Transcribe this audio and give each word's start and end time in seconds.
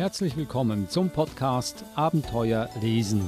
Herzlich 0.00 0.34
willkommen 0.34 0.88
zum 0.88 1.10
Podcast 1.10 1.84
Abenteuer 1.94 2.70
lesen. 2.80 3.20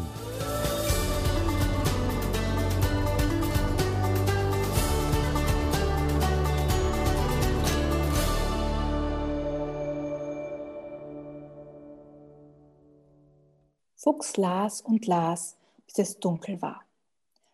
Fuchs 13.94 14.38
las 14.38 14.80
und 14.80 15.06
las, 15.06 15.58
bis 15.84 15.98
es 15.98 16.20
dunkel 16.20 16.62
war. 16.62 16.86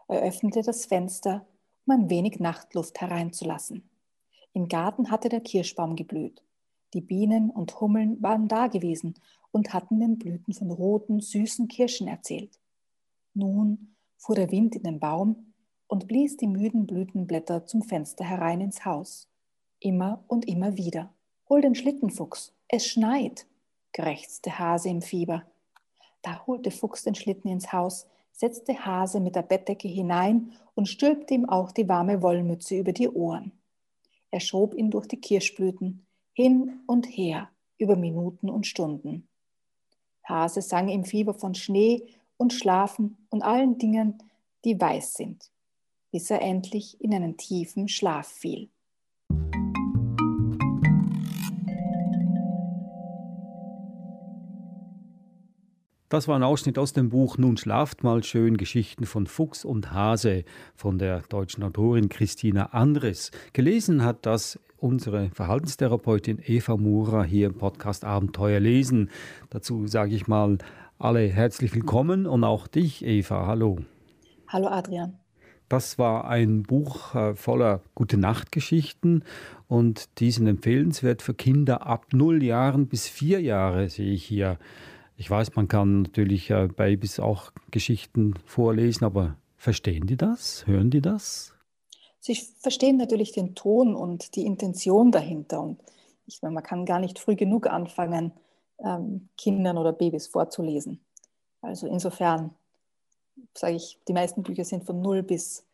Er 0.06 0.20
öffnete 0.20 0.62
das 0.62 0.86
Fenster, 0.86 1.44
um 1.86 1.94
ein 1.94 2.08
wenig 2.08 2.38
Nachtluft 2.38 3.00
hereinzulassen. 3.00 3.82
Im 4.52 4.68
Garten 4.68 5.10
hatte 5.10 5.28
der 5.28 5.40
Kirschbaum 5.40 5.96
geblüht. 5.96 6.40
Die 6.94 7.00
Bienen 7.00 7.50
und 7.50 7.80
Hummeln 7.80 8.22
waren 8.22 8.48
da 8.48 8.66
gewesen 8.66 9.14
und 9.50 9.72
hatten 9.72 10.00
den 10.00 10.18
Blüten 10.18 10.54
von 10.54 10.70
roten, 10.70 11.20
süßen 11.20 11.68
Kirschen 11.68 12.08
erzählt. 12.08 12.58
Nun 13.34 13.94
fuhr 14.16 14.34
der 14.34 14.50
Wind 14.50 14.74
in 14.74 14.82
den 14.82 15.00
Baum 15.00 15.52
und 15.86 16.08
blies 16.08 16.36
die 16.36 16.46
müden 16.46 16.86
Blütenblätter 16.86 17.66
zum 17.66 17.82
Fenster 17.82 18.24
herein 18.24 18.60
ins 18.60 18.84
Haus. 18.84 19.28
Immer 19.80 20.24
und 20.28 20.48
immer 20.48 20.76
wieder. 20.76 21.12
Hol 21.48 21.60
den 21.60 21.74
Schlittenfuchs, 21.74 22.54
es 22.68 22.86
schneit, 22.86 23.46
krächzte 23.92 24.58
Hase 24.58 24.88
im 24.88 25.02
Fieber. 25.02 25.44
Da 26.22 26.46
holte 26.46 26.70
Fuchs 26.70 27.04
den 27.04 27.14
Schlitten 27.14 27.48
ins 27.50 27.72
Haus, 27.72 28.06
setzte 28.32 28.84
Hase 28.84 29.20
mit 29.20 29.34
der 29.34 29.42
Bettdecke 29.42 29.88
hinein 29.88 30.52
und 30.74 30.88
stülpte 30.88 31.34
ihm 31.34 31.48
auch 31.48 31.72
die 31.72 31.88
warme 31.88 32.22
Wollmütze 32.22 32.76
über 32.76 32.92
die 32.92 33.08
Ohren. 33.08 33.52
Er 34.30 34.40
schob 34.40 34.74
ihn 34.74 34.90
durch 34.90 35.06
die 35.06 35.20
Kirschblüten, 35.20 36.06
hin 36.38 36.84
und 36.86 37.06
her 37.06 37.50
über 37.78 37.96
Minuten 37.96 38.48
und 38.48 38.64
Stunden. 38.64 39.26
Hase 40.22 40.62
sang 40.62 40.88
im 40.88 41.02
Fieber 41.04 41.34
von 41.34 41.56
Schnee 41.56 42.06
und 42.36 42.52
Schlafen 42.52 43.16
und 43.28 43.42
allen 43.42 43.76
Dingen, 43.78 44.22
die 44.64 44.80
weiß 44.80 45.14
sind, 45.14 45.50
bis 46.12 46.30
er 46.30 46.40
endlich 46.40 47.00
in 47.00 47.12
einen 47.12 47.36
tiefen 47.38 47.88
Schlaf 47.88 48.28
fiel. 48.28 48.70
Das 56.10 56.26
war 56.26 56.36
ein 56.36 56.42
Ausschnitt 56.42 56.78
aus 56.78 56.94
dem 56.94 57.10
Buch 57.10 57.36
Nun 57.36 57.58
schlaft 57.58 58.02
mal 58.02 58.24
schön 58.24 58.56
Geschichten 58.56 59.04
von 59.04 59.26
Fuchs 59.26 59.66
und 59.66 59.92
Hase 59.92 60.44
von 60.74 60.98
der 60.98 61.20
deutschen 61.28 61.62
Autorin 61.62 62.08
Christina 62.08 62.70
Andres. 62.72 63.30
Gelesen 63.52 64.02
hat 64.02 64.24
das 64.24 64.58
unsere 64.78 65.28
Verhaltenstherapeutin 65.34 66.40
Eva 66.42 66.78
Mura 66.78 67.24
hier 67.24 67.48
im 67.48 67.58
Podcast 67.58 68.06
Abenteuer 68.06 68.58
lesen. 68.58 69.10
Dazu 69.50 69.86
sage 69.86 70.14
ich 70.14 70.26
mal 70.26 70.56
alle 70.98 71.28
herzlich 71.28 71.74
willkommen 71.74 72.26
und 72.26 72.42
auch 72.42 72.68
dich, 72.68 73.04
Eva. 73.04 73.46
Hallo. 73.46 73.76
Hallo, 74.48 74.68
Adrian. 74.68 75.18
Das 75.68 75.98
war 75.98 76.26
ein 76.26 76.62
Buch 76.62 77.14
äh, 77.14 77.34
voller 77.34 77.82
gute 77.94 78.16
Nachtgeschichten 78.16 79.24
und 79.66 80.18
die 80.20 80.30
sind 80.30 80.46
empfehlenswert 80.46 81.20
für 81.20 81.34
Kinder 81.34 81.86
ab 81.86 82.06
null 82.14 82.42
Jahren 82.42 82.86
bis 82.86 83.06
vier 83.06 83.42
Jahre, 83.42 83.90
sehe 83.90 84.14
ich 84.14 84.24
hier. 84.24 84.58
Ich 85.20 85.28
weiß, 85.28 85.56
man 85.56 85.66
kann 85.66 86.02
natürlich 86.02 86.48
äh, 86.50 86.68
Babys 86.68 87.18
auch 87.18 87.50
Geschichten 87.72 88.34
vorlesen, 88.46 89.04
aber 89.04 89.36
verstehen 89.56 90.06
die 90.06 90.16
das? 90.16 90.64
Hören 90.64 90.90
die 90.90 91.02
das? 91.02 91.52
Sie 92.20 92.36
verstehen 92.36 92.98
natürlich 92.98 93.32
den 93.32 93.56
Ton 93.56 93.96
und 93.96 94.36
die 94.36 94.46
Intention 94.46 95.10
dahinter. 95.10 95.60
Und 95.60 95.80
ich 96.26 96.40
meine, 96.40 96.54
man 96.54 96.62
kann 96.62 96.86
gar 96.86 97.00
nicht 97.00 97.18
früh 97.18 97.34
genug 97.34 97.66
anfangen, 97.66 98.32
ähm, 98.78 99.28
Kindern 99.36 99.76
oder 99.76 99.92
Babys 99.92 100.28
vorzulesen. 100.28 101.00
Also 101.62 101.88
insofern 101.88 102.54
sage 103.54 103.74
ich, 103.74 103.98
die 104.06 104.12
meisten 104.12 104.44
Bücher 104.44 104.64
sind 104.64 104.84
von 104.84 105.02
null 105.02 105.24
bis, 105.24 105.66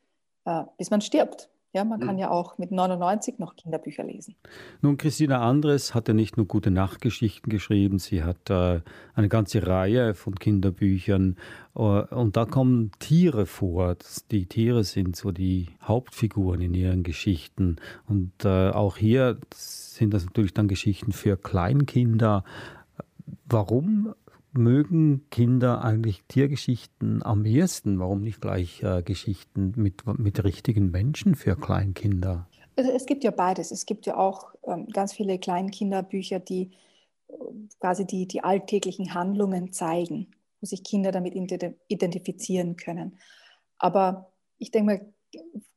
äh, 0.46 0.64
bis 0.78 0.88
man 0.88 1.02
stirbt. 1.02 1.50
Ja, 1.74 1.82
man 1.82 1.98
kann 1.98 2.14
mhm. 2.14 2.20
ja 2.20 2.30
auch 2.30 2.56
mit 2.56 2.70
99 2.70 3.40
noch 3.40 3.56
Kinderbücher 3.56 4.04
lesen. 4.04 4.36
Nun, 4.80 4.96
Christina 4.96 5.40
Andres 5.40 5.92
hat 5.92 6.06
ja 6.06 6.14
nicht 6.14 6.36
nur 6.36 6.46
gute 6.46 6.70
Nachtgeschichten 6.70 7.50
geschrieben, 7.50 7.98
sie 7.98 8.22
hat 8.22 8.48
äh, 8.48 8.80
eine 9.14 9.28
ganze 9.28 9.66
Reihe 9.66 10.14
von 10.14 10.36
Kinderbüchern 10.36 11.36
äh, 11.74 11.80
und 11.80 12.36
da 12.36 12.44
kommen 12.44 12.92
Tiere 13.00 13.46
vor. 13.46 13.96
Die 14.30 14.46
Tiere 14.46 14.84
sind 14.84 15.16
so 15.16 15.32
die 15.32 15.66
Hauptfiguren 15.82 16.60
in 16.60 16.74
ihren 16.74 17.02
Geschichten 17.02 17.76
und 18.06 18.44
äh, 18.44 18.70
auch 18.70 18.96
hier 18.96 19.38
sind 19.52 20.14
das 20.14 20.24
natürlich 20.26 20.54
dann 20.54 20.68
Geschichten 20.68 21.10
für 21.10 21.36
Kleinkinder. 21.36 22.44
Warum 23.46 24.14
mögen 24.56 25.26
Kinder 25.30 25.84
eigentlich 25.84 26.22
Tiergeschichten 26.28 27.22
am 27.22 27.44
ehesten? 27.44 27.98
Warum 27.98 28.22
nicht 28.22 28.40
gleich 28.40 28.82
äh, 28.82 29.02
Geschichten 29.02 29.72
mit, 29.76 30.06
mit 30.18 30.42
richtigen 30.44 30.90
Menschen 30.90 31.34
für 31.34 31.56
Kleinkinder? 31.56 32.48
Also 32.76 32.90
es 32.90 33.06
gibt 33.06 33.24
ja 33.24 33.30
beides. 33.30 33.70
Es 33.70 33.86
gibt 33.86 34.06
ja 34.06 34.16
auch 34.16 34.54
ähm, 34.66 34.88
ganz 34.88 35.12
viele 35.12 35.38
Kleinkinderbücher, 35.38 36.40
die 36.40 36.70
äh, 37.28 37.34
quasi 37.80 38.06
die, 38.06 38.26
die 38.26 38.42
alltäglichen 38.42 39.14
Handlungen 39.14 39.72
zeigen, 39.72 40.28
wo 40.60 40.66
sich 40.66 40.82
Kinder 40.82 41.12
damit 41.12 41.34
identifizieren 41.88 42.76
können. 42.76 43.18
Aber 43.78 44.32
ich 44.58 44.70
denke 44.70 44.86
mal, 44.86 45.14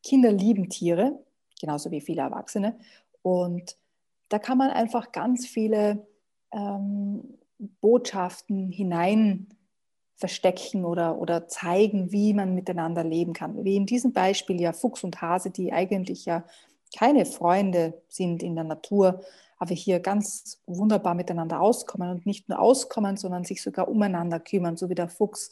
Kinder 0.04 0.32
lieben 0.32 0.70
Tiere, 0.70 1.20
genauso 1.60 1.92
wie 1.92 2.02
viele 2.02 2.22
Erwachsene. 2.22 2.78
Und 3.22 3.78
da 4.30 4.40
kann 4.40 4.58
man 4.58 4.70
einfach 4.70 5.12
ganz 5.12 5.48
viele 5.48 6.08
ähm, 6.52 7.38
Botschaften 7.60 8.72
hinein 8.72 9.48
verstecken 10.16 10.84
oder, 10.84 11.20
oder 11.20 11.48
zeigen, 11.48 12.12
wie 12.12 12.34
man 12.34 12.56
miteinander 12.56 13.04
leben 13.04 13.34
kann. 13.34 13.64
Wie 13.64 13.76
in 13.76 13.86
diesem 13.86 14.14
Beispiel 14.14 14.60
ja 14.60 14.74
Fuchs 14.74 15.04
und 15.04 15.22
Hase, 15.22 15.52
die 15.52 15.72
eigentlich 15.72 16.26
ja 16.26 16.44
keine 16.98 17.26
Freunde 17.26 18.02
sind 18.08 18.42
in 18.42 18.56
der 18.56 18.64
Natur, 18.64 19.22
aber 19.60 19.74
hier 19.74 20.00
ganz 20.00 20.62
wunderbar 20.66 21.16
miteinander 21.16 21.62
auskommen 21.62 22.10
und 22.10 22.26
nicht 22.26 22.50
nur 22.50 22.60
auskommen, 22.60 23.18
sondern 23.18 23.44
sich 23.44 23.62
sogar 23.62 23.88
umeinander 23.88 24.40
kümmern, 24.40 24.78
so 24.78 24.90
wie 24.90 24.96
der 24.96 25.10
Fuchs, 25.10 25.52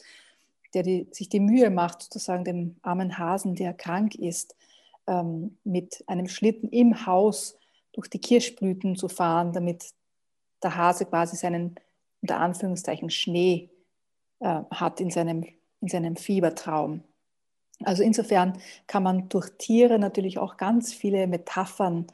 der 0.74 0.82
die, 0.82 1.08
sich 1.10 1.28
die 1.28 1.40
Mühe 1.40 1.70
macht, 1.70 2.02
sozusagen 2.02 2.44
dem 2.44 2.76
armen 2.82 3.18
Hasen, 3.18 3.54
der 3.54 3.72
krank 3.72 4.14
ist, 4.14 4.56
ähm, 5.06 5.56
mit 5.64 6.04
einem 6.06 6.28
Schlitten 6.28 6.68
im 6.70 7.06
Haus 7.06 7.56
durch 7.92 8.08
die 8.08 8.20
Kirschblüten 8.20 8.96
zu 8.96 9.08
fahren, 9.08 9.52
damit 9.52 9.92
der 10.62 10.76
Hase 10.76 11.06
quasi 11.06 11.36
seinen 11.36 11.76
unter 12.26 12.40
Anführungszeichen 12.40 13.08
Schnee 13.08 13.70
äh, 14.40 14.62
hat 14.72 15.00
in 15.00 15.10
seinem, 15.10 15.44
in 15.80 15.88
seinem 15.88 16.16
Fiebertraum. 16.16 17.04
Also 17.84 18.02
insofern 18.02 18.58
kann 18.88 19.04
man 19.04 19.28
durch 19.28 19.50
Tiere 19.58 20.00
natürlich 20.00 20.38
auch 20.38 20.56
ganz 20.56 20.92
viele 20.92 21.28
Metaphern 21.28 22.06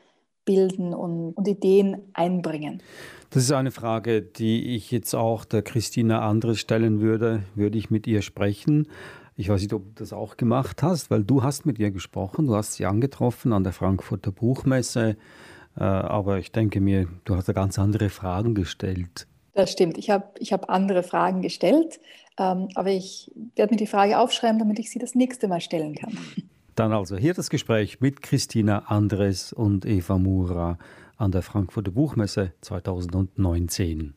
bilden 0.45 0.93
und, 0.93 1.33
und, 1.33 1.49
Ideen 1.49 2.03
einbringen. 2.13 2.83
Das 3.31 3.45
ist 3.45 3.53
eine 3.53 3.71
Frage, 3.71 4.21
die 4.21 4.75
ich 4.75 4.91
jetzt 4.91 5.15
auch 5.15 5.47
der 5.47 5.63
Christina 5.63 6.29
Andres 6.29 6.59
stellen 6.59 7.01
würde, 7.01 7.45
würde 7.55 7.79
ich 7.79 7.91
mit 7.91 8.07
ihr 8.07 8.21
sprechen. 8.21 8.89
Ich 9.37 9.49
weiß 9.49 9.63
nicht, 9.63 9.73
ob 9.73 9.85
du 9.85 9.93
das 9.95 10.13
auch 10.13 10.37
gemacht 10.37 10.83
hast, 10.83 11.11
weil 11.11 11.25
du 11.25 11.43
hast 11.43 11.65
mit 11.65 11.79
ihr 11.79 11.91
gesprochen, 11.91 12.49
du 12.49 12.57
hast 12.57 12.75
sie 12.75 12.85
angetroffen 12.85 13.55
an 13.55 13.65
der 13.65 13.73
Frankfurter 13.73 14.31
Buchmesse, 14.33 15.17
äh, 15.77 15.83
aber 15.83 16.39
ich 16.39 16.53
denke 16.53 16.81
mir, 16.83 17.09
du 17.25 17.37
hast 17.37 17.49
da 17.49 17.55
ganz 17.55 17.79
andere 17.79 18.11
Fragen 18.11 18.55
gestellt. 18.55 19.27
Das 19.55 19.71
stimmt. 19.71 19.99
Ich 19.99 20.09
habe 20.09 20.25
ich 20.39 20.53
hab 20.53 20.71
andere 20.71 21.03
Fragen 21.03 21.43
gestellt, 21.43 22.01
ähm, 22.39 22.69
aber 22.75 22.91
ich 22.91 23.31
werde 23.55 23.75
mir 23.75 23.79
die 23.79 23.87
Frage 23.87 24.19
aufschreiben, 24.19 24.59
damit 24.59 24.79
ich 24.79 24.91
sie 24.91 24.99
das 24.99 25.15
nächste 25.15 25.47
Mal 25.49 25.61
stellen 25.61 25.95
kann. 25.95 26.17
Dann 26.75 26.93
also 26.93 27.19
hier 27.19 27.35
das 27.35 27.51
Gespräch 27.51 28.01
mit 28.01 28.23
Christina 28.23 28.85
Andres 28.87 29.53
und 29.53 29.85
Eva 29.85 30.17
Mura 30.17 30.79
an 31.19 31.31
der 31.31 31.43
Frankfurter 31.43 31.91
Buchmesse 31.91 32.53
2019. 32.63 34.15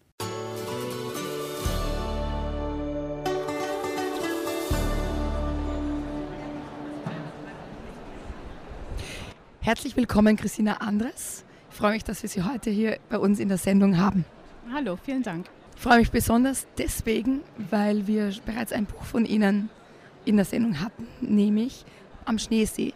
Herzlich 9.60 9.98
willkommen, 9.98 10.38
Christina 10.38 10.78
Andres. 10.78 11.44
Ich 11.72 11.76
freue 11.76 11.92
mich, 11.94 12.06
dass 12.06 12.22
wir 12.22 12.30
Sie 12.30 12.44
heute 12.44 12.70
hier 12.70 13.00
bei 13.10 13.18
uns 13.18 13.40
in 13.40 13.50
der 13.50 13.58
Sendung 13.58 13.98
haben. 13.98 14.24
Hallo, 14.74 14.98
vielen 15.02 15.22
Dank. 15.22 15.46
Ich 15.76 15.82
freue 15.82 16.00
mich 16.00 16.10
besonders 16.10 16.66
deswegen, 16.78 17.42
weil 17.70 18.08
wir 18.08 18.34
bereits 18.46 18.72
ein 18.72 18.86
Buch 18.86 19.04
von 19.04 19.24
Ihnen 19.24 19.70
in 20.26 20.38
der 20.38 20.46
Sendung 20.46 20.80
hatten, 20.80 21.08
nämlich 21.22 21.86
Am 22.26 22.40
Schneesee. 22.40 22.94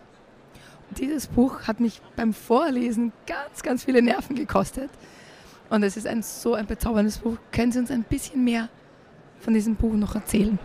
Dieses 0.97 1.27
Buch 1.27 1.67
hat 1.67 1.79
mich 1.79 2.01
beim 2.15 2.33
Vorlesen 2.33 3.11
ganz, 3.27 3.61
ganz 3.61 3.83
viele 3.83 4.01
Nerven 4.01 4.35
gekostet. 4.35 4.89
Und 5.69 5.83
es 5.83 5.95
ist 5.95 6.07
ein 6.07 6.23
so 6.23 6.55
ein 6.55 6.65
bezauberndes 6.65 7.19
Buch. 7.19 7.37
Können 7.51 7.71
Sie 7.71 7.77
uns 7.77 7.91
ein 7.91 8.03
bisschen 8.03 8.43
mehr 8.43 8.69
von 9.39 9.53
diesem 9.53 9.75
Buch 9.75 9.93
noch 9.93 10.15
erzählen? 10.15 10.57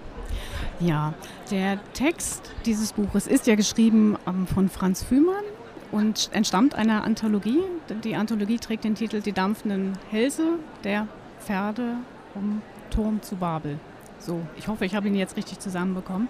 Ja, 0.80 1.12
der 1.50 1.78
Text 1.92 2.50
dieses 2.64 2.94
Buches 2.94 3.26
ist 3.26 3.46
ja 3.46 3.56
geschrieben 3.56 4.16
ähm, 4.26 4.46
von 4.46 4.70
Franz 4.70 5.02
Fühmann 5.02 5.44
und 5.94 6.29
entstammt 6.32 6.75
einer 6.75 7.05
Anthologie. 7.05 7.61
Die 8.02 8.17
Anthologie 8.17 8.58
trägt 8.58 8.82
den 8.82 8.96
Titel 8.96 9.20
Die 9.20 9.32
dampfenden 9.32 9.93
Hälse 10.11 10.58
der 10.82 11.06
Pferde 11.38 11.99
vom 12.32 12.62
Turm 12.91 13.23
zu 13.23 13.37
Babel. 13.37 13.79
So, 14.19 14.41
ich 14.56 14.67
hoffe, 14.67 14.85
ich 14.87 14.96
habe 14.96 15.06
ihn 15.06 15.14
jetzt 15.14 15.37
richtig 15.37 15.61
zusammenbekommen. 15.61 16.26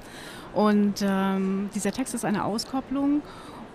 Und 0.52 1.02
ähm, 1.02 1.70
dieser 1.74 1.92
Text 1.92 2.12
ist 2.14 2.26
eine 2.26 2.44
Auskopplung 2.44 3.22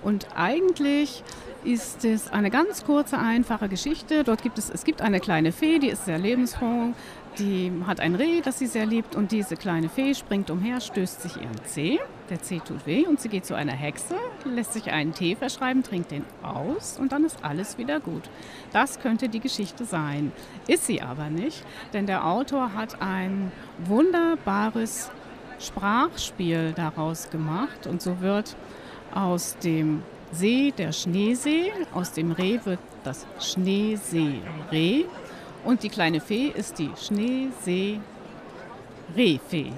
und 0.03 0.27
eigentlich 0.35 1.23
ist 1.63 2.05
es 2.05 2.31
eine 2.31 2.49
ganz 2.49 2.85
kurze, 2.85 3.17
einfache 3.17 3.67
Geschichte. 3.67 4.23
Dort 4.23 4.43
gibt 4.43 4.57
es, 4.57 4.69
es 4.69 4.85
gibt 4.85 5.01
eine 5.01 5.19
kleine 5.19 5.51
Fee, 5.51 5.79
die 5.79 5.89
ist 5.89 6.05
sehr 6.05 6.17
lebensfroh, 6.17 6.93
die 7.37 7.71
hat 7.85 7.99
ein 7.99 8.15
Reh, 8.15 8.41
das 8.41 8.59
sie 8.59 8.67
sehr 8.67 8.85
liebt 8.85 9.15
und 9.15 9.31
diese 9.31 9.55
kleine 9.55 9.89
Fee 9.89 10.15
springt 10.15 10.49
umher, 10.49 10.81
stößt 10.81 11.21
sich 11.21 11.35
ihren 11.35 11.63
Zeh. 11.65 11.99
Der 12.29 12.41
Zeh 12.41 12.59
tut 12.59 12.85
weh 12.85 13.05
und 13.05 13.19
sie 13.19 13.29
geht 13.29 13.45
zu 13.45 13.55
einer 13.55 13.73
Hexe, 13.73 14.15
lässt 14.45 14.73
sich 14.73 14.91
einen 14.91 15.13
Tee 15.13 15.35
verschreiben, 15.35 15.83
trinkt 15.83 16.11
den 16.11 16.25
aus 16.43 16.97
und 16.99 17.11
dann 17.11 17.25
ist 17.25 17.43
alles 17.43 17.77
wieder 17.77 17.99
gut. 17.99 18.29
Das 18.71 18.99
könnte 18.99 19.29
die 19.29 19.39
Geschichte 19.39 19.85
sein. 19.85 20.31
Ist 20.67 20.85
sie 20.85 21.01
aber 21.01 21.29
nicht, 21.29 21.63
denn 21.93 22.05
der 22.05 22.25
Autor 22.25 22.73
hat 22.73 23.01
ein 23.01 23.51
wunderbares 23.85 25.11
Sprachspiel 25.59 26.73
daraus 26.75 27.29
gemacht 27.29 27.87
und 27.87 28.01
so 28.01 28.21
wird 28.21 28.55
aus 29.13 29.57
dem 29.57 30.03
See 30.31 30.71
der 30.77 30.91
Schneesee, 30.91 31.71
aus 31.93 32.11
dem 32.11 32.31
Reh 32.31 32.59
wird 32.63 32.79
das 33.03 33.25
Schneesee-Reh 33.39 35.05
und 35.63 35.83
die 35.83 35.89
kleine 35.89 36.21
Fee 36.21 36.51
ist 36.55 36.79
die 36.79 36.89
Schneesee-Rehfee. 36.95 39.73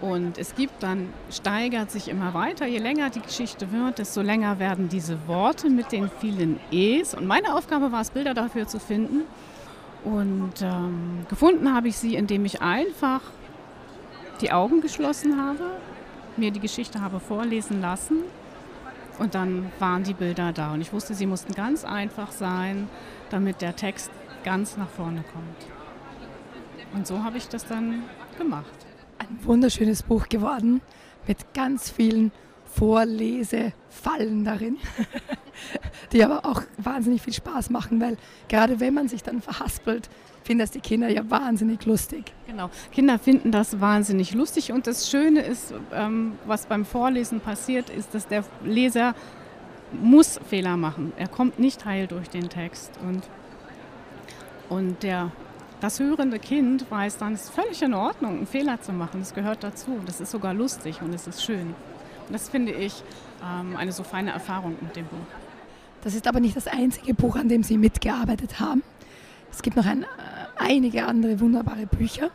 Und 0.00 0.38
es 0.38 0.54
gibt 0.54 0.82
dann, 0.82 1.12
steigert 1.30 1.90
sich 1.90 2.08
immer 2.08 2.34
weiter, 2.34 2.66
je 2.66 2.78
länger 2.78 3.10
die 3.10 3.20
Geschichte 3.20 3.72
wird, 3.72 3.98
desto 3.98 4.20
länger 4.20 4.58
werden 4.58 4.88
diese 4.88 5.26
Worte 5.26 5.70
mit 5.70 5.90
den 5.90 6.10
vielen 6.20 6.60
E's. 6.70 7.14
Und 7.14 7.26
meine 7.26 7.54
Aufgabe 7.54 7.92
war 7.92 8.02
es, 8.02 8.10
Bilder 8.10 8.34
dafür 8.34 8.66
zu 8.66 8.78
finden. 8.78 9.22
Und 10.04 10.60
ähm, 10.60 11.24
gefunden 11.28 11.74
habe 11.74 11.88
ich 11.88 11.96
sie, 11.96 12.14
indem 12.14 12.44
ich 12.44 12.60
einfach 12.60 13.22
die 14.40 14.52
Augen 14.52 14.82
geschlossen 14.82 15.42
habe, 15.42 15.64
mir 16.38 16.50
die 16.50 16.60
Geschichte 16.60 17.00
habe 17.00 17.20
vorlesen 17.20 17.80
lassen 17.80 18.24
und 19.18 19.34
dann 19.34 19.70
waren 19.78 20.02
die 20.02 20.14
Bilder 20.14 20.52
da. 20.52 20.72
Und 20.72 20.80
ich 20.80 20.92
wusste, 20.92 21.14
sie 21.14 21.26
mussten 21.26 21.52
ganz 21.54 21.84
einfach 21.84 22.32
sein, 22.32 22.88
damit 23.30 23.60
der 23.62 23.76
Text 23.76 24.10
ganz 24.44 24.76
nach 24.76 24.88
vorne 24.88 25.24
kommt. 25.32 26.94
Und 26.94 27.06
so 27.06 27.22
habe 27.22 27.38
ich 27.38 27.48
das 27.48 27.66
dann 27.66 28.04
gemacht. 28.38 28.72
Ein 29.18 29.38
wunderschönes 29.42 30.02
Buch 30.02 30.28
geworden 30.28 30.80
mit 31.26 31.54
ganz 31.54 31.90
vielen 31.90 32.32
Vorlesefallen 32.64 34.44
darin, 34.44 34.76
die 36.12 36.24
aber 36.24 36.44
auch 36.44 36.62
wahnsinnig 36.78 37.22
viel 37.22 37.32
Spaß 37.32 37.70
machen, 37.70 38.00
weil 38.00 38.16
gerade 38.48 38.80
wenn 38.80 38.94
man 38.94 39.08
sich 39.08 39.22
dann 39.22 39.40
verhaspelt, 39.40 40.08
finden 40.42 40.60
das 40.60 40.70
die 40.70 40.80
Kinder 40.80 41.08
ja 41.08 41.28
wahnsinnig 41.28 41.84
lustig. 41.86 42.32
Genau, 42.46 42.70
Kinder 42.92 43.18
finden 43.18 43.50
das 43.50 43.80
wahnsinnig 43.80 44.32
lustig 44.32 44.72
und 44.72 44.86
das 44.86 45.10
Schöne 45.10 45.40
ist, 45.40 45.74
ähm, 45.92 46.38
was 46.46 46.66
beim 46.66 46.84
Vorlesen 46.84 47.40
passiert, 47.40 47.90
ist, 47.90 48.14
dass 48.14 48.28
der 48.28 48.44
Leser 48.64 49.14
muss 49.92 50.38
Fehler 50.48 50.76
machen. 50.76 51.12
Er 51.16 51.28
kommt 51.28 51.58
nicht 51.58 51.84
heil 51.84 52.06
durch 52.06 52.28
den 52.28 52.48
Text 52.48 52.92
und, 53.02 53.22
und 54.68 55.02
der, 55.02 55.32
das 55.80 56.00
hörende 56.00 56.38
Kind 56.38 56.90
weiß 56.90 57.18
dann, 57.18 57.34
es 57.34 57.44
ist 57.44 57.50
völlig 57.54 57.82
in 57.82 57.94
Ordnung, 57.94 58.38
einen 58.38 58.46
Fehler 58.46 58.80
zu 58.80 58.92
machen. 58.92 59.20
Das 59.20 59.34
gehört 59.34 59.62
dazu. 59.62 60.00
Das 60.06 60.20
ist 60.20 60.30
sogar 60.30 60.54
lustig 60.54 61.02
und 61.02 61.14
es 61.14 61.26
ist 61.26 61.44
schön. 61.44 61.74
Und 62.26 62.32
das 62.32 62.48
finde 62.48 62.72
ich 62.72 63.02
ähm, 63.42 63.76
eine 63.76 63.92
so 63.92 64.02
feine 64.02 64.32
Erfahrung 64.32 64.76
mit 64.80 64.96
dem 64.96 65.06
Buch. 65.06 65.45
Das 66.06 66.14
ist 66.14 66.28
aber 66.28 66.38
nicht 66.38 66.56
das 66.56 66.68
einzige 66.68 67.14
Buch, 67.14 67.34
an 67.34 67.48
dem 67.48 67.64
Sie 67.64 67.76
mitgearbeitet 67.76 68.60
haben. 68.60 68.84
Es 69.50 69.60
gibt 69.60 69.76
noch 69.76 69.86
ein, 69.86 70.04
äh, 70.04 70.06
einige 70.56 71.04
andere 71.04 71.40
wunderbare 71.40 71.86
Bücher. 71.86 72.30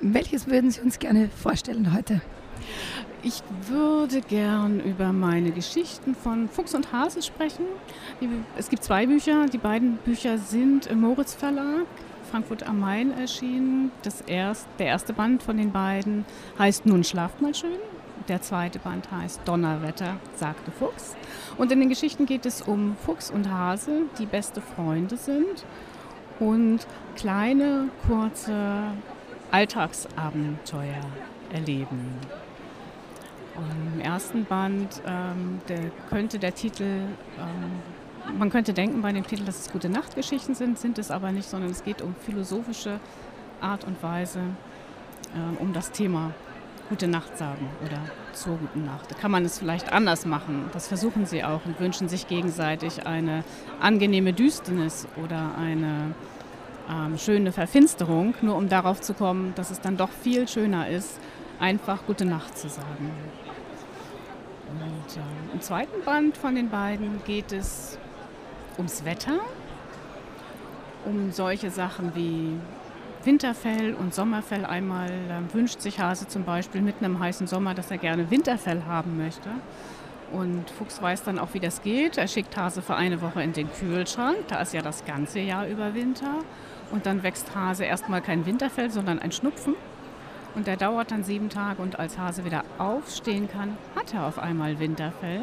Welches 0.00 0.46
würden 0.46 0.70
Sie 0.70 0.80
uns 0.80 0.98
gerne 0.98 1.28
vorstellen 1.28 1.92
heute? 1.94 2.22
Ich 3.22 3.42
würde 3.68 4.22
gern 4.22 4.80
über 4.80 5.12
meine 5.12 5.50
Geschichten 5.50 6.14
von 6.14 6.48
Fuchs 6.48 6.74
und 6.74 6.90
Hase 6.90 7.20
sprechen. 7.20 7.66
Es 8.56 8.70
gibt 8.70 8.82
zwei 8.82 9.04
Bücher. 9.04 9.44
Die 9.44 9.58
beiden 9.58 9.98
Bücher 9.98 10.38
sind 10.38 10.86
im 10.86 11.02
Moritz 11.02 11.34
Verlag, 11.34 11.84
Frankfurt 12.30 12.66
am 12.66 12.80
Main 12.80 13.12
erschienen. 13.12 13.90
Das 14.04 14.22
erst, 14.22 14.66
der 14.78 14.86
erste 14.86 15.12
Band 15.12 15.42
von 15.42 15.58
den 15.58 15.70
beiden 15.70 16.24
heißt 16.58 16.86
Nun 16.86 17.04
schlaft 17.04 17.42
mal 17.42 17.54
schön. 17.54 17.76
Der 18.28 18.42
zweite 18.42 18.80
Band 18.80 19.08
heißt 19.12 19.42
Donnerwetter, 19.44 20.16
sagte 20.34 20.72
Fuchs. 20.72 21.14
Und 21.56 21.70
in 21.70 21.78
den 21.78 21.88
Geschichten 21.88 22.26
geht 22.26 22.44
es 22.44 22.60
um 22.60 22.96
Fuchs 22.96 23.30
und 23.30 23.50
Hase, 23.50 24.02
die 24.18 24.26
beste 24.26 24.60
Freunde 24.60 25.16
sind 25.16 25.64
und 26.40 26.86
kleine, 27.14 27.88
kurze 28.08 28.92
Alltagsabenteuer 29.52 31.00
erleben. 31.52 32.14
Und 33.54 33.94
Im 33.94 34.00
ersten 34.00 34.44
Band 34.44 35.00
ähm, 35.06 35.60
der, 35.68 35.90
könnte 36.10 36.38
der 36.40 36.54
Titel, 36.54 36.84
ähm, 37.38 38.38
man 38.38 38.50
könnte 38.50 38.74
denken 38.74 39.02
bei 39.02 39.12
dem 39.12 39.24
Titel, 39.24 39.44
dass 39.44 39.60
es 39.60 39.72
gute 39.72 39.88
Nachtgeschichten 39.88 40.54
sind, 40.56 40.78
sind 40.78 40.98
es 40.98 41.12
aber 41.12 41.30
nicht, 41.30 41.48
sondern 41.48 41.70
es 41.70 41.84
geht 41.84 42.02
um 42.02 42.14
philosophische 42.16 42.98
Art 43.60 43.84
und 43.84 44.02
Weise, 44.02 44.40
äh, 44.40 45.62
um 45.62 45.72
das 45.72 45.92
Thema 45.92 46.34
gute 46.88 47.08
Nacht 47.08 47.36
sagen 47.36 47.68
oder 47.84 47.98
zur 48.32 48.56
guten 48.56 48.84
Nacht. 48.84 49.10
Da 49.10 49.14
kann 49.14 49.30
man 49.30 49.44
es 49.44 49.58
vielleicht 49.58 49.92
anders 49.92 50.26
machen. 50.26 50.70
Das 50.72 50.88
versuchen 50.88 51.26
sie 51.26 51.44
auch 51.44 51.64
und 51.64 51.80
wünschen 51.80 52.08
sich 52.08 52.26
gegenseitig 52.26 53.06
eine 53.06 53.44
angenehme 53.80 54.32
Düsternis 54.32 55.06
oder 55.22 55.56
eine 55.58 56.14
ähm, 56.88 57.18
schöne 57.18 57.52
Verfinsterung, 57.52 58.34
nur 58.42 58.56
um 58.56 58.68
darauf 58.68 59.00
zu 59.00 59.14
kommen, 59.14 59.52
dass 59.56 59.70
es 59.70 59.80
dann 59.80 59.96
doch 59.96 60.10
viel 60.10 60.46
schöner 60.48 60.88
ist, 60.88 61.18
einfach 61.58 62.04
gute 62.06 62.24
Nacht 62.24 62.56
zu 62.56 62.68
sagen. 62.68 63.10
Und 64.68 65.16
äh, 65.16 65.54
im 65.54 65.60
zweiten 65.60 66.04
Band 66.04 66.36
von 66.36 66.54
den 66.54 66.70
beiden 66.70 67.22
geht 67.24 67.52
es 67.52 67.98
ums 68.76 69.04
Wetter, 69.04 69.38
um 71.04 71.32
solche 71.32 71.70
Sachen 71.70 72.14
wie 72.14 72.58
Winterfell 73.26 73.94
und 73.94 74.14
Sommerfell. 74.14 74.64
Einmal 74.64 75.10
äh, 75.10 75.52
wünscht 75.54 75.80
sich 75.80 75.98
Hase 75.98 76.28
zum 76.28 76.44
Beispiel 76.44 76.80
mitten 76.80 77.04
im 77.04 77.18
heißen 77.18 77.48
Sommer, 77.48 77.74
dass 77.74 77.90
er 77.90 77.98
gerne 77.98 78.30
Winterfell 78.30 78.84
haben 78.84 79.16
möchte. 79.16 79.50
Und 80.32 80.70
Fuchs 80.70 81.02
weiß 81.02 81.24
dann 81.24 81.40
auch, 81.40 81.48
wie 81.52 81.60
das 81.60 81.82
geht. 81.82 82.18
Er 82.18 82.28
schickt 82.28 82.56
Hase 82.56 82.82
für 82.82 82.94
eine 82.94 83.20
Woche 83.22 83.42
in 83.42 83.52
den 83.52 83.70
Kühlschrank. 83.72 84.36
Da 84.48 84.60
ist 84.60 84.72
ja 84.72 84.80
das 84.80 85.04
ganze 85.04 85.40
Jahr 85.40 85.66
über 85.66 85.94
Winter. 85.94 86.38
Und 86.92 87.06
dann 87.06 87.24
wächst 87.24 87.54
Hase 87.54 87.84
erstmal 87.84 88.22
kein 88.22 88.46
Winterfell, 88.46 88.90
sondern 88.90 89.18
ein 89.18 89.32
Schnupfen. 89.32 89.74
Und 90.54 90.68
der 90.68 90.76
dauert 90.76 91.10
dann 91.10 91.24
sieben 91.24 91.48
Tage. 91.48 91.82
Und 91.82 91.98
als 91.98 92.18
Hase 92.18 92.44
wieder 92.44 92.64
aufstehen 92.78 93.48
kann, 93.48 93.76
hat 93.96 94.14
er 94.14 94.26
auf 94.26 94.38
einmal 94.38 94.78
Winterfell, 94.78 95.42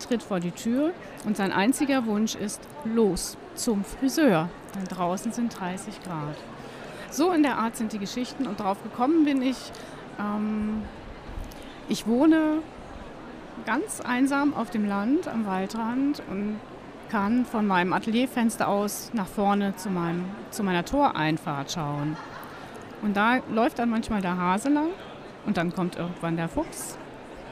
tritt 0.00 0.22
vor 0.22 0.40
die 0.40 0.50
Tür. 0.50 0.92
Und 1.26 1.36
sein 1.36 1.52
einziger 1.52 2.06
Wunsch 2.06 2.34
ist, 2.34 2.62
los 2.84 3.36
zum 3.54 3.84
Friseur. 3.84 4.48
Denn 4.74 4.84
draußen 4.84 5.32
sind 5.32 5.58
30 5.58 6.02
Grad. 6.02 6.36
So 7.10 7.32
in 7.32 7.42
der 7.42 7.58
Art 7.58 7.76
sind 7.76 7.92
die 7.92 7.98
Geschichten. 7.98 8.46
Und 8.46 8.60
darauf 8.60 8.82
gekommen 8.82 9.24
bin 9.24 9.42
ich, 9.42 9.56
ähm, 10.18 10.82
ich 11.88 12.06
wohne 12.06 12.58
ganz 13.64 14.00
einsam 14.00 14.54
auf 14.54 14.70
dem 14.70 14.86
Land 14.86 15.28
am 15.28 15.46
Waldrand 15.46 16.22
und 16.30 16.60
kann 17.10 17.44
von 17.44 17.66
meinem 17.66 17.92
Atelierfenster 17.92 18.68
aus 18.68 19.10
nach 19.12 19.26
vorne 19.26 19.76
zu, 19.76 19.90
meinem, 19.90 20.24
zu 20.50 20.62
meiner 20.62 20.84
Toreinfahrt 20.84 21.72
schauen. 21.72 22.16
Und 23.02 23.16
da 23.16 23.38
läuft 23.50 23.78
dann 23.78 23.90
manchmal 23.90 24.20
der 24.20 24.36
Hase 24.36 24.68
lang 24.68 24.88
und 25.46 25.56
dann 25.56 25.72
kommt 25.72 25.96
irgendwann 25.96 26.36
der 26.36 26.48
Fuchs 26.48 26.98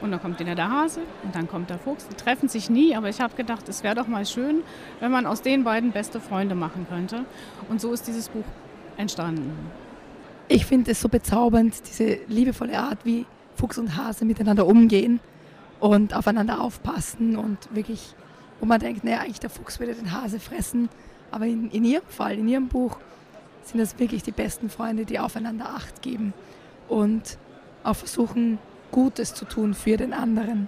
und 0.01 0.11
dann 0.11 0.21
kommt 0.21 0.39
wieder 0.39 0.55
der 0.55 0.69
Hase 0.69 1.01
und 1.23 1.35
dann 1.35 1.47
kommt 1.47 1.69
der 1.69 1.79
Fuchs. 1.79 2.07
Die 2.07 2.15
treffen 2.15 2.49
sich 2.49 2.69
nie, 2.69 2.95
aber 2.95 3.09
ich 3.09 3.21
habe 3.21 3.35
gedacht, 3.35 3.69
es 3.69 3.83
wäre 3.83 3.95
doch 3.95 4.07
mal 4.07 4.25
schön, 4.25 4.63
wenn 4.99 5.11
man 5.11 5.25
aus 5.25 5.41
den 5.41 5.63
beiden 5.63 5.91
beste 5.91 6.19
Freunde 6.19 6.55
machen 6.55 6.85
könnte. 6.89 7.25
Und 7.69 7.79
so 7.79 7.93
ist 7.93 8.07
dieses 8.07 8.29
Buch 8.29 8.43
entstanden. 8.97 9.53
Ich 10.47 10.65
finde 10.65 10.91
es 10.91 11.01
so 11.01 11.09
bezaubernd, 11.09 11.73
diese 11.87 12.19
liebevolle 12.27 12.77
Art, 12.77 12.99
wie 13.03 13.25
Fuchs 13.55 13.77
und 13.77 13.95
Hase 13.95 14.25
miteinander 14.25 14.67
umgehen 14.67 15.19
und 15.79 16.13
aufeinander 16.13 16.61
aufpassen 16.61 17.35
und 17.35 17.57
wirklich 17.73 18.15
wo 18.59 18.65
man 18.65 18.79
denkt, 18.79 19.03
naja, 19.03 19.19
eigentlich 19.19 19.39
der 19.39 19.49
Fuchs 19.49 19.79
würde 19.79 19.93
den 19.93 20.11
Hase 20.11 20.39
fressen. 20.39 20.89
Aber 21.31 21.45
in, 21.45 21.69
in 21.71 21.83
ihrem 21.83 22.05
Fall, 22.07 22.37
in 22.37 22.47
ihrem 22.47 22.67
Buch, 22.67 22.97
sind 23.63 23.79
das 23.79 23.97
wirklich 23.99 24.23
die 24.23 24.31
besten 24.31 24.69
Freunde, 24.69 25.05
die 25.05 25.19
aufeinander 25.19 25.69
Acht 25.69 26.01
geben 26.01 26.33
und 26.87 27.37
auch 27.83 27.95
versuchen, 27.95 28.59
Gutes 28.91 29.33
zu 29.33 29.45
tun 29.45 29.73
für 29.73 29.97
den 29.97 30.13
anderen. 30.13 30.67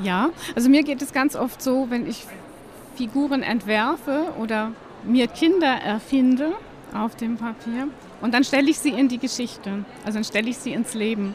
Ja, 0.00 0.30
also 0.54 0.68
mir 0.68 0.82
geht 0.82 1.02
es 1.02 1.12
ganz 1.12 1.34
oft 1.34 1.60
so, 1.60 1.90
wenn 1.90 2.06
ich 2.06 2.26
Figuren 2.94 3.42
entwerfe 3.42 4.26
oder 4.38 4.72
mir 5.04 5.26
Kinder 5.26 5.72
erfinde 5.72 6.52
auf 6.94 7.16
dem 7.16 7.36
Papier 7.36 7.88
und 8.20 8.34
dann 8.34 8.44
stelle 8.44 8.68
ich 8.70 8.78
sie 8.78 8.90
in 8.90 9.08
die 9.08 9.18
Geschichte, 9.18 9.84
also 10.04 10.16
dann 10.16 10.24
stelle 10.24 10.48
ich 10.48 10.58
sie 10.58 10.72
ins 10.72 10.94
Leben. 10.94 11.34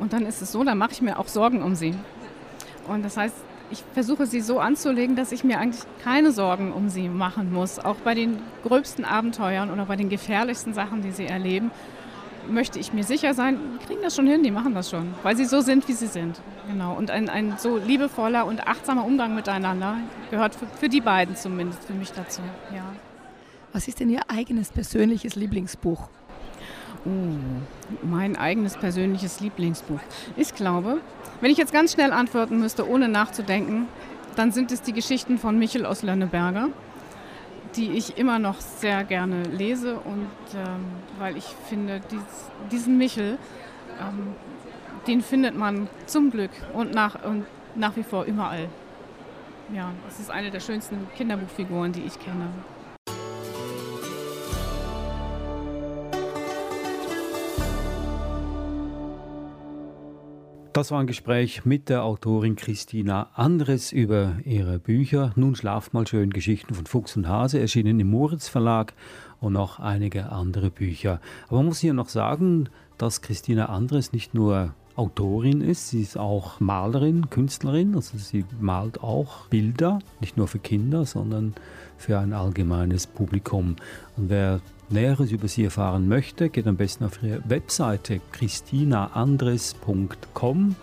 Und 0.00 0.12
dann 0.12 0.26
ist 0.26 0.42
es 0.42 0.52
so, 0.52 0.62
dann 0.62 0.78
mache 0.78 0.92
ich 0.92 1.02
mir 1.02 1.18
auch 1.18 1.26
Sorgen 1.26 1.62
um 1.62 1.74
sie. 1.74 1.94
Und 2.86 3.04
das 3.04 3.16
heißt, 3.16 3.34
ich 3.70 3.82
versuche 3.92 4.26
sie 4.26 4.40
so 4.40 4.60
anzulegen, 4.60 5.16
dass 5.16 5.32
ich 5.32 5.44
mir 5.44 5.58
eigentlich 5.58 5.82
keine 6.02 6.32
Sorgen 6.32 6.72
um 6.72 6.88
sie 6.88 7.08
machen 7.08 7.52
muss. 7.52 7.78
Auch 7.78 7.96
bei 7.96 8.14
den 8.14 8.38
gröbsten 8.62 9.04
Abenteuern 9.04 9.70
oder 9.70 9.84
bei 9.84 9.96
den 9.96 10.08
gefährlichsten 10.08 10.72
Sachen, 10.72 11.02
die 11.02 11.10
sie 11.10 11.26
erleben, 11.26 11.70
möchte 12.48 12.78
ich 12.78 12.94
mir 12.94 13.04
sicher 13.04 13.34
sein, 13.34 13.58
die 13.74 13.86
kriegen 13.86 14.02
das 14.02 14.16
schon 14.16 14.26
hin, 14.26 14.42
die 14.42 14.50
machen 14.50 14.74
das 14.74 14.88
schon, 14.88 15.14
weil 15.22 15.36
sie 15.36 15.44
so 15.44 15.60
sind, 15.60 15.86
wie 15.86 15.92
sie 15.92 16.06
sind. 16.06 16.40
Genau. 16.66 16.94
Und 16.94 17.10
ein, 17.10 17.28
ein 17.28 17.56
so 17.58 17.76
liebevoller 17.76 18.46
und 18.46 18.66
achtsamer 18.66 19.04
Umgang 19.04 19.34
miteinander 19.34 19.98
gehört 20.30 20.54
für, 20.54 20.66
für 20.66 20.88
die 20.88 21.02
beiden 21.02 21.36
zumindest 21.36 21.84
für 21.84 21.92
mich 21.92 22.12
dazu. 22.12 22.40
Ja. 22.74 22.84
Was 23.72 23.86
ist 23.86 24.00
denn 24.00 24.08
Ihr 24.08 24.22
eigenes 24.28 24.70
persönliches 24.70 25.36
Lieblingsbuch? 25.36 26.08
Oh, 27.04 27.10
mein 28.02 28.36
eigenes 28.36 28.76
persönliches 28.76 29.40
Lieblingsbuch. 29.40 30.00
Ich 30.36 30.54
glaube, 30.54 31.00
wenn 31.40 31.50
ich 31.50 31.58
jetzt 31.58 31.72
ganz 31.72 31.92
schnell 31.92 32.12
antworten 32.12 32.58
müsste, 32.58 32.88
ohne 32.88 33.08
nachzudenken, 33.08 33.86
dann 34.36 34.52
sind 34.52 34.72
es 34.72 34.82
die 34.82 34.92
Geschichten 34.92 35.38
von 35.38 35.58
Michel 35.58 35.84
aus 35.84 36.02
Lönneberger, 36.02 36.68
die 37.76 37.90
ich 37.90 38.16
immer 38.16 38.38
noch 38.38 38.60
sehr 38.60 39.04
gerne 39.04 39.42
lese 39.44 39.96
und 39.96 40.30
ähm, 40.54 40.86
weil 41.18 41.36
ich 41.36 41.44
finde, 41.68 42.00
dies, 42.10 42.20
diesen 42.72 42.96
Michel, 42.96 43.38
ähm, 44.00 44.34
den 45.06 45.20
findet 45.20 45.56
man 45.56 45.88
zum 46.06 46.30
Glück 46.30 46.50
und 46.72 46.94
nach, 46.94 47.22
und 47.24 47.44
nach 47.74 47.96
wie 47.96 48.02
vor 48.02 48.24
überall. 48.24 48.68
Ja, 49.74 49.92
es 50.08 50.18
ist 50.18 50.30
eine 50.30 50.50
der 50.50 50.60
schönsten 50.60 51.06
Kinderbuchfiguren, 51.16 51.92
die 51.92 52.02
ich 52.02 52.18
kenne. 52.18 52.48
Das 60.78 60.92
war 60.92 61.00
ein 61.00 61.08
Gespräch 61.08 61.64
mit 61.64 61.88
der 61.88 62.04
Autorin 62.04 62.54
Christina 62.54 63.30
Andres 63.34 63.90
über 63.90 64.36
ihre 64.44 64.78
Bücher. 64.78 65.32
Nun 65.34 65.56
schlaft 65.56 65.92
mal 65.92 66.06
schön 66.06 66.30
Geschichten 66.30 66.72
von 66.72 66.86
Fuchs 66.86 67.16
und 67.16 67.26
Hase, 67.26 67.58
erschienen 67.58 67.98
im 67.98 68.08
Moritz 68.10 68.46
Verlag 68.46 68.94
und 69.40 69.54
noch 69.54 69.80
einige 69.80 70.30
andere 70.30 70.70
Bücher. 70.70 71.20
Aber 71.48 71.56
man 71.56 71.66
muss 71.66 71.80
hier 71.80 71.94
noch 71.94 72.08
sagen, 72.08 72.68
dass 72.96 73.22
Christina 73.22 73.70
Andres 73.70 74.12
nicht 74.12 74.34
nur 74.34 74.72
Autorin 74.98 75.60
ist, 75.60 75.90
sie 75.90 76.02
ist 76.02 76.18
auch 76.18 76.58
Malerin, 76.58 77.30
Künstlerin, 77.30 77.94
also 77.94 78.18
sie 78.18 78.44
malt 78.60 79.00
auch 79.02 79.46
Bilder, 79.46 80.00
nicht 80.20 80.36
nur 80.36 80.48
für 80.48 80.58
Kinder, 80.58 81.06
sondern 81.06 81.54
für 81.96 82.18
ein 82.18 82.32
allgemeines 82.32 83.06
Publikum. 83.06 83.76
Und 84.16 84.28
wer 84.28 84.58
Näheres 84.90 85.30
über 85.30 85.46
sie 85.46 85.62
erfahren 85.64 86.08
möchte, 86.08 86.48
geht 86.48 86.66
am 86.66 86.76
besten 86.76 87.04
auf 87.04 87.22
ihre 87.22 87.48
Webseite 87.48 88.20
christinaandres.com. 88.32 90.74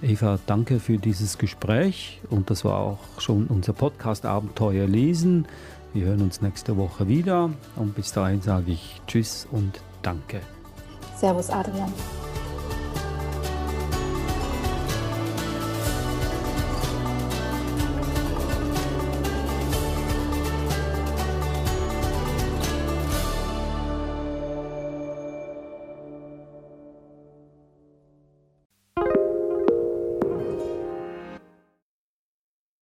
Eva, 0.00 0.38
danke 0.46 0.78
für 0.80 0.96
dieses 0.96 1.36
Gespräch 1.38 2.22
und 2.30 2.48
das 2.50 2.64
war 2.64 2.78
auch 2.78 3.00
schon 3.18 3.48
unser 3.48 3.74
Podcast 3.74 4.24
Abenteuer 4.24 4.86
lesen. 4.86 5.46
Wir 5.92 6.06
hören 6.06 6.22
uns 6.22 6.40
nächste 6.40 6.76
Woche 6.76 7.08
wieder 7.08 7.50
und 7.76 7.96
bis 7.96 8.12
dahin 8.12 8.40
sage 8.40 8.70
ich 8.72 9.02
Tschüss 9.06 9.46
und 9.50 9.82
danke. 10.02 10.40
Servus 11.16 11.50
Adrian. 11.50 11.92